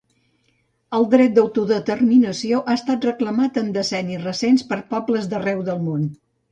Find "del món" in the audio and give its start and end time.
5.71-6.15